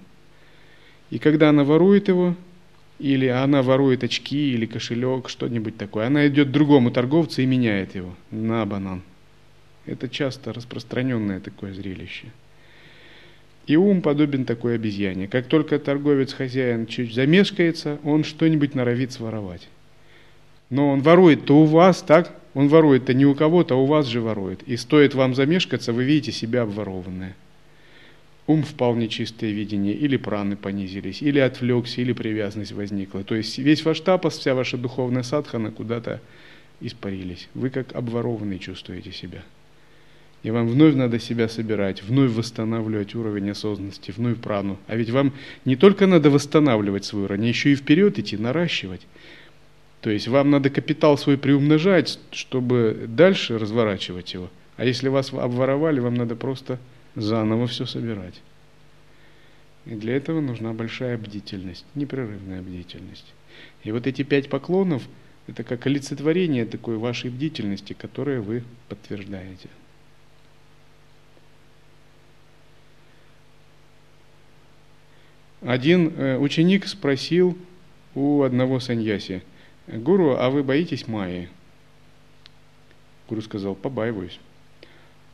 И 1.10 1.18
когда 1.18 1.50
она 1.50 1.64
ворует 1.64 2.08
его, 2.08 2.34
или 2.98 3.26
она 3.26 3.62
ворует 3.62 4.04
очки 4.04 4.52
или 4.52 4.66
кошелек, 4.66 5.28
что-нибудь 5.28 5.76
такое, 5.76 6.06
она 6.06 6.26
идет 6.26 6.48
к 6.48 6.52
другому 6.52 6.90
торговцу 6.90 7.42
и 7.42 7.46
меняет 7.46 7.94
его 7.94 8.14
на 8.30 8.64
банан. 8.64 9.02
Это 9.86 10.08
часто 10.08 10.52
распространенное 10.52 11.40
такое 11.40 11.74
зрелище. 11.74 12.26
И 13.66 13.76
ум 13.76 14.02
подобен 14.02 14.44
такой 14.44 14.74
обезьяне. 14.74 15.26
Как 15.26 15.46
только 15.46 15.78
торговец-хозяин 15.78 16.86
чуть 16.86 17.14
замешкается, 17.14 17.98
он 18.04 18.24
что-нибудь 18.24 18.74
норовит 18.74 19.12
своровать. 19.12 19.68
Но 20.70 20.90
он 20.90 21.00
ворует-то 21.00 21.56
у 21.56 21.64
вас, 21.64 22.02
так? 22.02 22.34
Он 22.52 22.68
ворует-то 22.68 23.14
не 23.14 23.26
у 23.26 23.34
кого-то, 23.34 23.74
а 23.74 23.78
у 23.78 23.86
вас 23.86 24.06
же 24.06 24.20
ворует. 24.20 24.62
И 24.64 24.76
стоит 24.76 25.14
вам 25.14 25.34
замешкаться, 25.34 25.92
вы 25.92 26.04
видите 26.04 26.32
себя 26.32 26.62
обворованное 26.62 27.34
ум 28.46 28.62
впал 28.62 28.92
в 28.92 28.98
нечистое 28.98 29.50
видение, 29.50 29.94
или 29.94 30.16
праны 30.16 30.56
понизились, 30.56 31.22
или 31.22 31.38
отвлекся, 31.38 32.00
или 32.00 32.12
привязанность 32.12 32.72
возникла. 32.72 33.24
То 33.24 33.34
есть 33.34 33.58
весь 33.58 33.84
ваш 33.84 34.00
тапос, 34.00 34.38
вся 34.38 34.54
ваша 34.54 34.76
духовная 34.76 35.22
садхана 35.22 35.70
куда-то 35.70 36.20
испарились. 36.80 37.48
Вы 37.54 37.70
как 37.70 37.94
обворованный 37.94 38.58
чувствуете 38.58 39.12
себя. 39.12 39.42
И 40.44 40.50
вам 40.50 40.68
вновь 40.68 40.94
надо 40.94 41.18
себя 41.18 41.48
собирать, 41.48 42.02
вновь 42.02 42.32
восстанавливать 42.32 43.14
уровень 43.14 43.50
осознанности, 43.50 44.12
вновь 44.14 44.36
прану. 44.36 44.78
А 44.86 44.94
ведь 44.94 45.08
вам 45.08 45.32
не 45.64 45.74
только 45.74 46.06
надо 46.06 46.28
восстанавливать 46.28 47.06
свой 47.06 47.24
уровень, 47.24 47.46
а 47.46 47.48
еще 47.48 47.72
и 47.72 47.76
вперед 47.76 48.18
идти, 48.18 48.36
наращивать. 48.36 49.00
То 50.02 50.10
есть 50.10 50.28
вам 50.28 50.50
надо 50.50 50.68
капитал 50.68 51.16
свой 51.16 51.38
приумножать, 51.38 52.18
чтобы 52.30 53.06
дальше 53.08 53.56
разворачивать 53.56 54.34
его. 54.34 54.50
А 54.76 54.84
если 54.84 55.08
вас 55.08 55.32
обворовали, 55.32 56.00
вам 56.00 56.14
надо 56.14 56.36
просто 56.36 56.78
заново 57.14 57.66
все 57.66 57.86
собирать. 57.86 58.42
И 59.86 59.94
для 59.94 60.14
этого 60.14 60.42
нужна 60.42 60.74
большая 60.74 61.16
бдительность, 61.16 61.86
непрерывная 61.94 62.60
бдительность. 62.60 63.32
И 63.82 63.92
вот 63.92 64.06
эти 64.06 64.24
пять 64.24 64.50
поклонов– 64.50 65.04
это 65.46 65.64
как 65.64 65.86
олицетворение 65.86 66.66
такой 66.66 66.98
вашей 66.98 67.30
бдительности, 67.30 67.94
которую 67.94 68.42
вы 68.42 68.62
подтверждаете. 68.90 69.70
Один 75.64 76.12
э, 76.16 76.36
ученик 76.36 76.86
спросил 76.86 77.56
у 78.14 78.42
одного 78.42 78.80
саньяси, 78.80 79.42
«Гуру, 79.86 80.36
а 80.38 80.50
вы 80.50 80.62
боитесь 80.62 81.08
майи?» 81.08 81.48
Гуру 83.28 83.40
сказал, 83.40 83.74
«Побаиваюсь». 83.74 84.38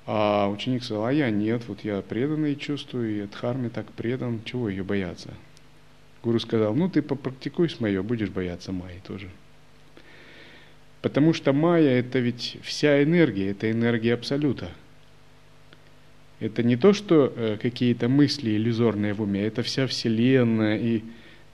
А 0.07 0.49
ученик 0.49 0.83
сказал, 0.83 1.07
а 1.07 1.13
я 1.13 1.31
нет, 1.31 1.63
вот 1.69 1.85
я 1.85 2.01
преданный 2.01 2.57
чувствую, 2.57 3.23
и 3.23 3.27
Дхарме 3.27 3.69
так 3.69 3.87
предан, 3.93 4.41
чего 4.45 4.69
ее 4.69 4.83
бояться? 4.83 5.35
Гуру 6.23 6.41
сказал, 6.41 6.75
ну 6.75 6.89
ты 6.89 7.03
попрактикуй 7.03 7.69
с 7.69 7.79
будешь 7.79 8.31
бояться 8.31 8.73
майи 8.73 9.01
тоже. 9.07 9.29
Потому 11.03 11.33
что 11.33 11.53
майя 11.53 11.99
это 11.99 12.19
ведь 12.19 12.57
вся 12.63 13.03
энергия, 13.03 13.51
это 13.51 13.71
энергия 13.71 14.15
абсолюта. 14.15 14.71
Это 16.41 16.63
не 16.63 16.77
то, 16.77 16.93
что 16.93 17.33
э, 17.35 17.57
какие-то 17.61 18.09
мысли 18.09 18.51
иллюзорные 18.51 19.15
в 19.15 19.23
уме, 19.23 19.43
это 19.43 19.63
вся 19.63 19.87
вселенная 19.87 20.79
и 20.79 21.03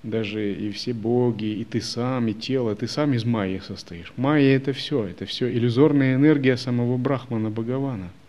даже 0.02 0.54
и 0.54 0.70
все 0.70 0.92
боги, 0.92 1.46
и 1.46 1.64
ты 1.64 1.80
сам, 1.80 2.28
и 2.28 2.32
тело, 2.32 2.74
ты 2.76 2.86
сам 2.86 3.12
из 3.12 3.24
майи 3.24 3.60
состоишь. 3.66 4.12
Майя 4.16 4.56
это 4.56 4.72
все, 4.72 5.04
это 5.04 5.26
все 5.26 5.50
иллюзорная 5.50 6.14
энергия 6.14 6.56
самого 6.56 6.96
Брахмана 6.96 7.50
Бхагавана– 7.50 8.10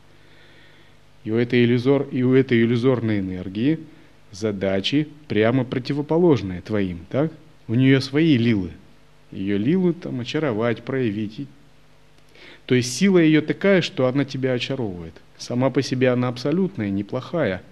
и 1.27 1.31
у 1.31 1.35
этой, 1.35 1.65
иллюзор, 1.65 2.07
и 2.09 2.23
у 2.23 2.33
этой 2.35 2.61
иллюзорной 2.61 3.19
энергии 3.19 3.79
задачи 4.31 5.09
прямо 5.27 5.65
противоположные 5.65 6.61
твоим, 6.61 6.99
так? 7.09 7.33
У 7.67 7.73
нее 7.73 7.99
свои 7.99 8.37
лилы. 8.37 8.71
Ее 9.33 9.57
лилу 9.57 9.91
там 9.91 10.21
очаровать, 10.21 10.83
проявить. 10.83 11.49
То 12.67 12.75
есть 12.75 12.95
сила 12.95 13.17
ее 13.17 13.41
такая, 13.41 13.81
что 13.81 14.07
она 14.07 14.25
тебя 14.25 14.51
очаровывает. 14.51 15.13
Сама 15.37 15.69
по 15.69 15.81
себе 15.81 16.09
она 16.09 16.27
абсолютная, 16.27 16.89
неплохая. 16.89 17.63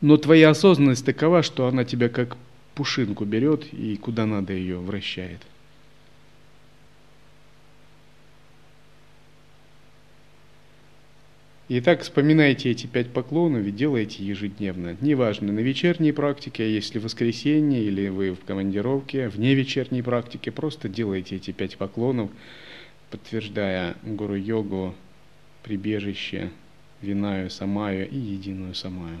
Но 0.00 0.16
твоя 0.16 0.50
осознанность 0.50 1.06
такова, 1.06 1.42
что 1.44 1.68
она 1.68 1.84
тебя 1.84 2.08
как 2.08 2.36
пушинку 2.74 3.24
берет 3.24 3.72
и 3.72 3.96
куда 3.96 4.26
надо 4.26 4.52
ее 4.52 4.78
вращает. 4.78 5.40
Итак, 11.68 12.02
вспоминайте 12.02 12.70
эти 12.72 12.86
пять 12.86 13.10
поклонов 13.10 13.64
и 13.64 13.70
делайте 13.70 14.24
ежедневно. 14.24 14.96
Неважно, 15.00 15.52
на 15.52 15.60
вечерней 15.60 16.12
практике, 16.12 16.74
если 16.74 16.98
воскресенье 16.98 17.82
или 17.84 18.08
вы 18.08 18.32
в 18.32 18.44
командировке, 18.44 19.28
вне 19.28 19.54
вечерней 19.54 20.02
практики, 20.02 20.50
просто 20.50 20.88
делайте 20.88 21.36
эти 21.36 21.52
пять 21.52 21.78
поклонов, 21.78 22.30
подтверждая 23.10 23.96
гуру-йогу, 24.02 24.94
прибежище, 25.62 26.50
винаю, 27.00 27.50
самаю 27.50 28.08
и 28.08 28.16
единую 28.16 28.74
самаю. 28.74 29.18